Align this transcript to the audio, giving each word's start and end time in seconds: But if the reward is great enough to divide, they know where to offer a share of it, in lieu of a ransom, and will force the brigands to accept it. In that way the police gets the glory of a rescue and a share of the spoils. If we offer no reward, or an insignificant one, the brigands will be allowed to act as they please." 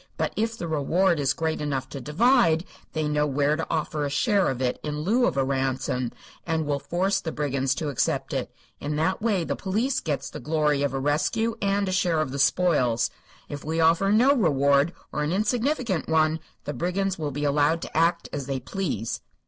But 0.17 0.33
if 0.35 0.57
the 0.57 0.67
reward 0.67 1.19
is 1.19 1.31
great 1.31 1.61
enough 1.61 1.87
to 1.89 2.01
divide, 2.01 2.65
they 2.93 3.07
know 3.07 3.27
where 3.27 3.55
to 3.55 3.67
offer 3.69 4.03
a 4.03 4.09
share 4.09 4.49
of 4.49 4.59
it, 4.59 4.79
in 4.81 5.01
lieu 5.01 5.27
of 5.27 5.37
a 5.37 5.43
ransom, 5.43 6.11
and 6.43 6.65
will 6.65 6.79
force 6.79 7.21
the 7.21 7.31
brigands 7.31 7.75
to 7.75 7.89
accept 7.89 8.33
it. 8.33 8.51
In 8.79 8.95
that 8.95 9.21
way 9.21 9.43
the 9.43 9.55
police 9.55 9.99
gets 9.99 10.31
the 10.31 10.39
glory 10.39 10.81
of 10.81 10.95
a 10.95 10.99
rescue 10.99 11.55
and 11.61 11.87
a 11.87 11.91
share 11.91 12.19
of 12.19 12.31
the 12.31 12.39
spoils. 12.39 13.11
If 13.47 13.63
we 13.63 13.79
offer 13.79 14.09
no 14.11 14.33
reward, 14.35 14.91
or 15.11 15.21
an 15.21 15.31
insignificant 15.31 16.09
one, 16.09 16.39
the 16.63 16.73
brigands 16.73 17.19
will 17.19 17.29
be 17.29 17.43
allowed 17.43 17.79
to 17.83 17.95
act 17.95 18.27
as 18.33 18.47
they 18.47 18.59
please." 18.59 19.21